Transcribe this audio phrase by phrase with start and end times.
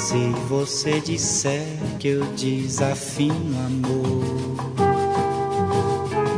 [0.00, 4.56] Se você disser que eu desafino amor,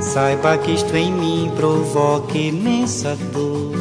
[0.01, 3.73] saiba que isto em mim provoca imensa dor.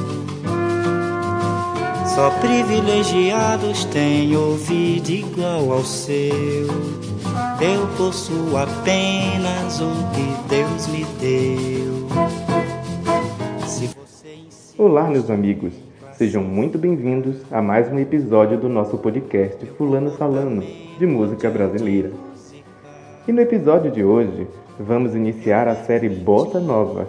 [2.14, 6.68] Só privilegiados têm ouvido igual ao seu.
[7.60, 12.08] Eu possuo apenas o que Deus me deu.
[14.78, 15.91] Olá, meus amigos.
[16.22, 20.64] Sejam muito bem-vindos a mais um episódio do nosso podcast Fulano Falando,
[21.00, 22.12] de música brasileira.
[23.28, 24.48] E no episódio de hoje,
[24.80, 27.08] vamos iniciar a série Bossa Nova,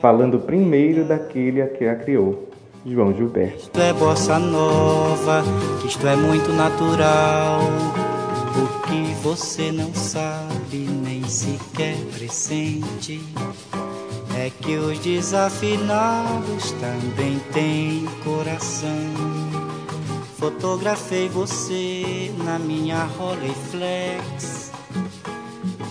[0.00, 2.48] falando primeiro daquele que a criou,
[2.86, 3.64] João Gilberto.
[3.64, 5.42] Isto é bossa nova,
[5.84, 7.60] isto é muito natural.
[8.56, 13.20] O que você não sabe, nem sequer pressente,
[14.38, 18.88] é que os desafinados também têm coração.
[20.36, 24.70] Fotografei você na minha Rolleiflex,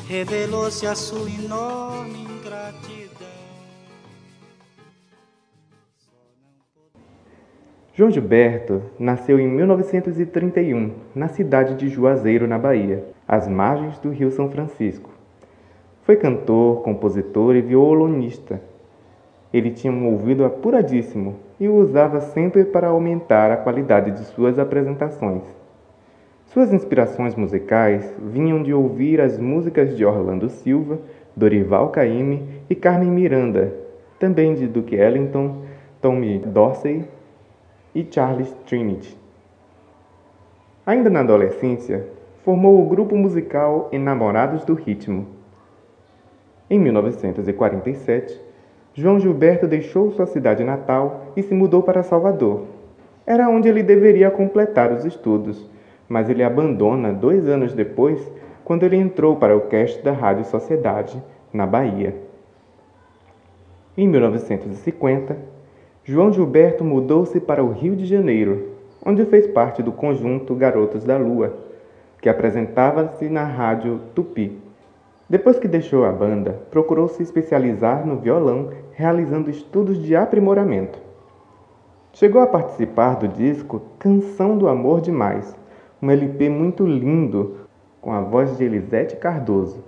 [0.08, 3.28] revelou-se a sua enorme ingratidão.
[7.94, 14.32] João Gilberto nasceu em 1931, na cidade de Juazeiro, na Bahia, às margens do Rio
[14.32, 15.17] São Francisco.
[16.08, 18.62] Foi cantor, compositor e violonista.
[19.54, 24.58] Ele tinha um ouvido apuradíssimo e o usava sempre para aumentar a qualidade de suas
[24.58, 25.44] apresentações.
[26.46, 30.98] Suas inspirações musicais vinham de ouvir as músicas de Orlando Silva,
[31.36, 33.74] Dorival Caymmi e Carmen Miranda,
[34.18, 35.64] também de Duke Ellington,
[36.02, 37.04] Tommy Dorsey
[37.94, 39.14] e Charles Trinity.
[40.86, 42.08] Ainda na adolescência,
[42.46, 45.36] formou o grupo musical Enamorados do Ritmo.
[46.70, 48.42] Em 1947,
[48.94, 52.66] João Gilberto deixou sua cidade natal e se mudou para Salvador.
[53.26, 55.70] Era onde ele deveria completar os estudos,
[56.10, 58.20] mas ele abandona dois anos depois,
[58.66, 61.22] quando ele entrou para o cast da Rádio Sociedade,
[61.54, 62.16] na Bahia.
[63.98, 65.38] Em 1950,
[66.04, 68.72] João Gilberto mudou-se para o Rio de Janeiro,
[69.06, 71.58] onde fez parte do conjunto Garotos da Lua,
[72.22, 74.67] que apresentava-se na rádio Tupi.
[75.30, 81.00] Depois que deixou a banda, procurou se especializar no violão, realizando estudos de aprimoramento.
[82.14, 85.54] Chegou a participar do disco Canção do Amor Demais,
[86.02, 87.58] um LP muito lindo,
[88.00, 89.84] com a voz de Elisete Cardoso.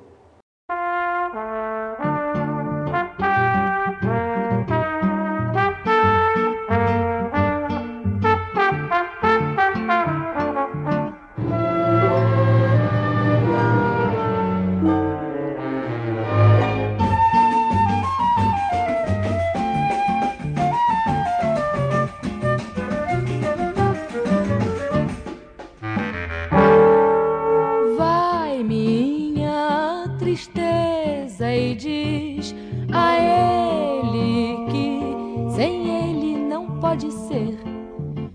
[36.80, 37.58] Pode ser.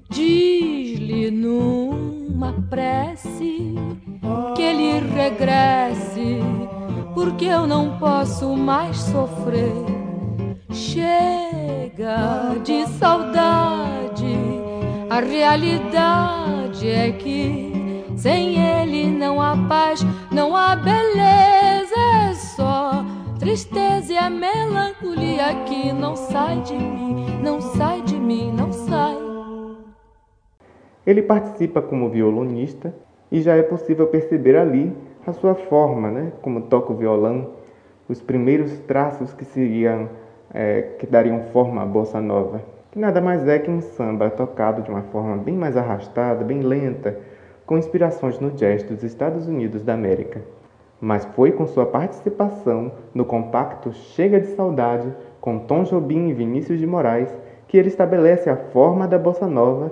[0.08, 3.74] Diz-lhe numa prece
[4.54, 6.38] que ele regresse,
[7.14, 9.72] porque eu não posso mais sofrer.
[10.70, 14.36] Chega de saudade,
[15.10, 17.72] a realidade é que
[18.16, 21.94] sem ele não há paz, não há beleza,
[22.30, 23.04] é só
[23.38, 27.93] tristeza e a melancolia que não sai de mim, não sai
[28.24, 29.18] mim, não sai.
[31.06, 32.94] Ele participa como violonista
[33.30, 34.96] e já é possível perceber ali
[35.26, 36.32] a sua forma, né?
[36.40, 37.50] como toca o violão,
[38.08, 40.08] os primeiros traços que seriam
[40.52, 44.82] é, que dariam forma à bossa nova, que nada mais é que um samba tocado
[44.82, 47.18] de uma forma bem mais arrastada, bem lenta,
[47.66, 50.42] com inspirações no jazz dos Estados Unidos da América.
[51.00, 56.78] Mas foi com sua participação no compacto Chega de Saudade, com Tom Jobim e Vinícius
[56.78, 57.34] de Moraes,
[57.74, 59.90] que ele estabelece a forma da bossa nova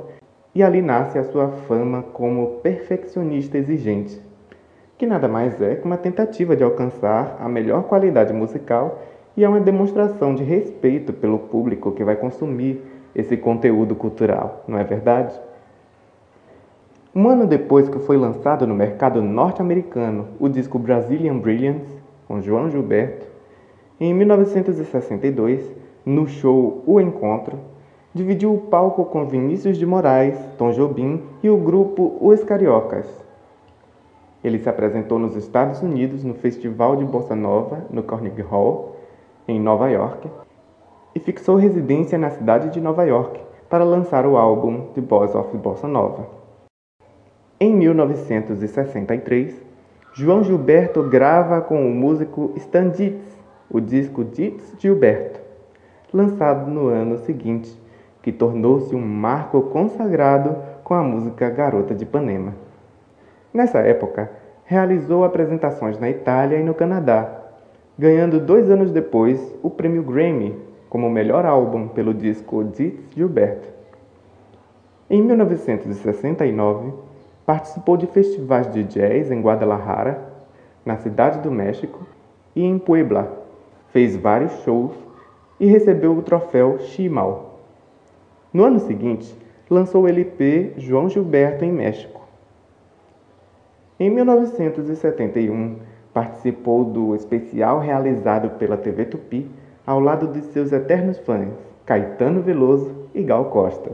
[0.55, 4.23] e ali nasce a sua fama como perfeccionista exigente,
[4.97, 9.03] que nada mais é que uma tentativa de alcançar a melhor qualidade musical
[9.37, 12.81] e é uma demonstração de respeito pelo público que vai consumir
[13.17, 15.35] esse conteúdo cultural, não é verdade?
[17.13, 22.71] Um ano depois que foi lançado no mercado norte-americano o disco Brazilian Brilliance, com João
[22.71, 23.27] Gilberto,
[24.07, 25.71] em 1962,
[26.05, 27.59] no show O Encontro,
[28.15, 33.07] dividiu o palco com Vinícius de Moraes, Tom Jobim e o grupo Os Cariocas.
[34.43, 38.97] Ele se apresentou nos Estados Unidos no Festival de Bossa Nova, no Carnegie Hall,
[39.47, 40.29] em Nova York,
[41.15, 43.41] e fixou residência na cidade de Nova York
[43.71, 46.27] para lançar o álbum The Boss of Bossa Nova.
[47.61, 49.55] Em 1963,
[50.13, 53.42] João Gilberto grava com o músico Stan Dietz
[53.73, 55.41] o disco Dietz Gilberto,
[56.13, 57.75] lançado no ano seguinte,
[58.21, 60.55] que tornou-se um marco consagrado
[60.85, 62.55] com a música Garota de Ipanema.
[63.53, 64.31] Nessa época,
[64.67, 67.45] realizou apresentações na Itália e no Canadá,
[67.99, 70.55] ganhando dois anos depois o prêmio Grammy
[70.91, 73.69] como melhor álbum pelo disco Dietz Gilberto.
[75.09, 76.93] Em 1969,
[77.47, 80.31] participou de festivais de jazz em Guadalajara,
[80.85, 82.07] na Cidade do México
[82.55, 83.42] e em Puebla.
[83.93, 84.93] Fez vários shows
[85.61, 87.61] e recebeu o troféu Chimal.
[88.53, 89.37] No ano seguinte,
[89.71, 92.21] lançou o LP João Gilberto em México.
[94.01, 95.77] Em 1971,
[96.13, 99.49] participou do especial realizado pela TV Tupi
[99.87, 101.55] ao lado de seus eternos fãs,
[101.85, 103.91] Caetano Veloso e Gal Costa.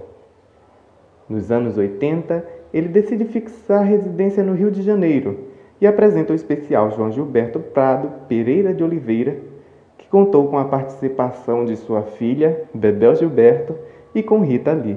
[1.29, 5.49] Nos anos 80, ele decide fixar residência no Rio de Janeiro
[5.81, 9.39] e apresenta o especial João Gilberto Prado Pereira de Oliveira,
[10.09, 13.75] que contou com a participação de sua filha, Bebel Gilberto,
[14.15, 14.97] e com Rita Lee.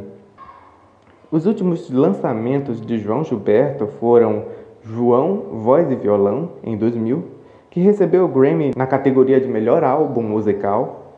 [1.29, 4.45] Os últimos lançamentos de João Gilberto foram
[4.81, 7.25] João Voz e Violão, em 2000,
[7.69, 11.17] que recebeu o Grammy na categoria de melhor álbum musical,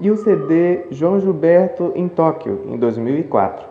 [0.00, 3.66] e o CD João Gilberto em Tóquio, em 2004.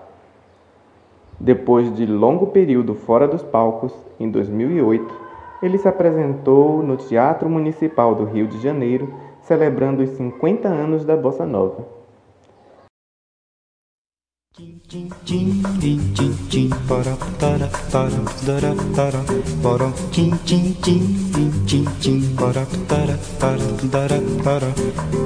[1.40, 5.14] Depois de longo período fora dos palcos, em 2008,
[5.62, 11.16] ele se apresentou no Teatro Municipal do Rio de Janeiro, celebrando os 50 anos da
[11.16, 11.88] Bossa Nova.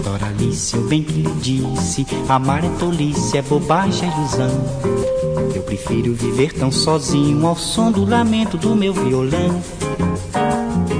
[0.03, 4.51] Doralice, eu bem que lhe disse, amar é tolice, é bobagem, é ilusão.
[5.55, 9.61] Eu prefiro viver tão sozinho ao som do lamento do meu violão.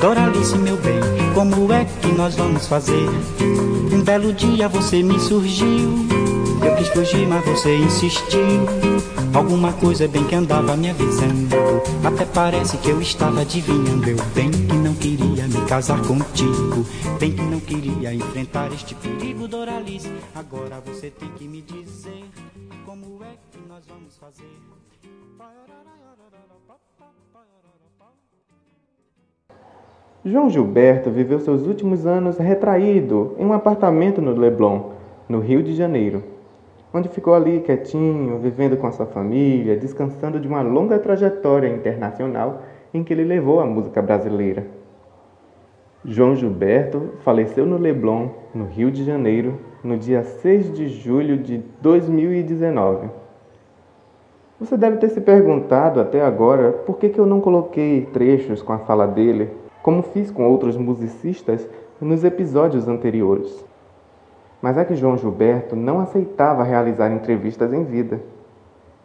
[0.00, 0.98] Doralice, meu bem,
[1.34, 3.06] como é que nós vamos fazer?
[3.92, 5.90] Um belo dia você me surgiu.
[6.64, 8.40] Eu quis fugir, mas você insistiu.
[9.34, 11.54] Alguma coisa bem que andava me avisando.
[12.02, 14.08] Até parece que eu estava adivinhando.
[14.08, 16.86] Eu bem que não queria me casar contigo.
[17.18, 20.10] Bem que não queria enfrentar este perigo, Doralice.
[20.34, 22.24] Agora você tem que me dizer
[22.86, 24.60] como é que nós vamos fazer.
[30.24, 34.90] João Gilberto viveu seus últimos anos retraído em um apartamento no Leblon,
[35.28, 36.22] no Rio de Janeiro
[36.92, 42.62] onde ficou ali quietinho, vivendo com a sua família, descansando de uma longa trajetória internacional
[42.92, 44.66] em que ele levou a música brasileira.
[46.04, 51.62] João Gilberto faleceu no Leblon, no Rio de Janeiro, no dia 6 de julho de
[51.80, 53.08] 2019.
[54.60, 58.74] Você deve ter se perguntado até agora por que, que eu não coloquei trechos com
[58.74, 59.48] a fala dele,
[59.82, 61.66] como fiz com outros musicistas
[61.98, 63.64] nos episódios anteriores.
[64.60, 68.20] Mas é que João Gilberto não aceitava realizar entrevistas em vida.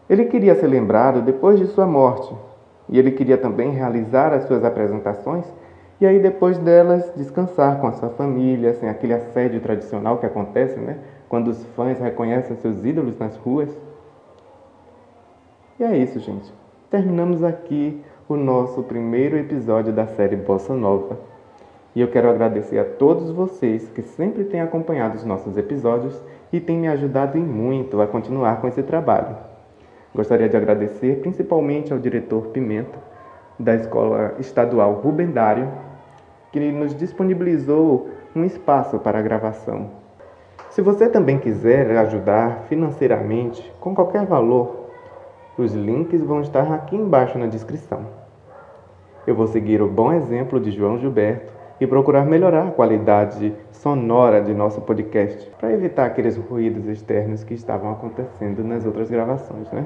[0.10, 2.36] Ele queria ser lembrado depois de sua morte,
[2.89, 5.46] e ele queria também realizar as suas apresentações
[6.01, 10.77] e aí depois delas descansar com a sua família, sem aquele assédio tradicional que acontece,
[10.77, 10.98] né?
[11.29, 13.70] Quando os fãs reconhecem seus ídolos nas ruas.
[15.77, 16.53] E é isso, gente.
[16.89, 21.20] Terminamos aqui o nosso primeiro episódio da série Bossa Nova.
[21.94, 26.17] E eu quero agradecer a todos vocês que sempre têm acompanhado os nossos episódios
[26.53, 29.36] e têm me ajudado muito a continuar com esse trabalho.
[30.13, 32.98] Gostaria de agradecer principalmente ao diretor Pimenta,
[33.60, 35.67] da Escola Estadual Rubendário,
[36.53, 39.89] que nos disponibilizou um espaço para a gravação.
[40.70, 44.85] Se você também quiser ajudar financeiramente com qualquer valor,
[45.57, 48.05] os links vão estar aqui embaixo na descrição.
[49.25, 54.41] Eu vou seguir o bom exemplo de João Gilberto e procurar melhorar a qualidade sonora
[54.41, 59.85] de nosso podcast para evitar aqueles ruídos externos que estavam acontecendo nas outras gravações, né?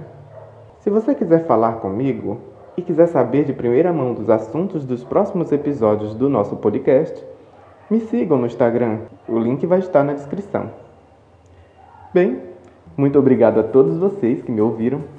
[0.80, 2.38] Se você quiser falar comigo
[2.78, 7.26] e quiser saber de primeira mão dos assuntos dos próximos episódios do nosso podcast,
[7.90, 9.00] me sigam no Instagram.
[9.28, 10.72] O link vai estar na descrição.
[12.14, 12.42] Bem,
[12.96, 15.19] muito obrigado a todos vocês que me ouviram.